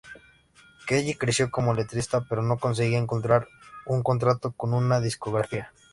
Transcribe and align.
Kelly 0.87 1.13
creció 1.13 1.51
como 1.51 1.75
letrista 1.75 2.25
pero 2.27 2.41
no 2.41 2.57
conseguía 2.57 2.97
encontrar 2.97 3.47
un 3.85 4.01
contrato 4.01 4.51
con 4.51 4.73
una 4.73 4.99
discográfica. 4.99 5.71